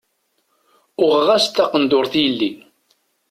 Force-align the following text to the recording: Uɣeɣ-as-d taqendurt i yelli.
Uɣeɣ-as-d 1.03 1.53
taqendurt 1.55 2.13
i 2.15 2.21
yelli. 2.23 2.51